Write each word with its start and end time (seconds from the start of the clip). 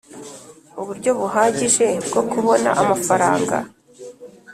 uburyo 0.81 1.09
buhagije 1.19 1.87
bwo 2.07 2.21
kubona 2.31 2.69
amafaranga 2.81 3.57